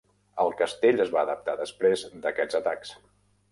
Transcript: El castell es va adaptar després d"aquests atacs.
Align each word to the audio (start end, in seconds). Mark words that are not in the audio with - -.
El 0.43 0.55
castell 0.61 1.03
es 1.05 1.11
va 1.17 1.19
adaptar 1.29 1.55
després 1.61 2.07
d"aquests 2.25 2.61
atacs. 2.65 2.99